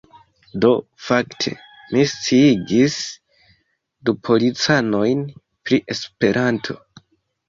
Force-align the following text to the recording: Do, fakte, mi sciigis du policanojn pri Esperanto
Do, 0.63 0.69
fakte, 1.07 1.51
mi 1.91 2.05
sciigis 2.11 2.95
du 4.09 4.15
policanojn 4.29 5.21
pri 5.69 5.79
Esperanto 5.97 6.77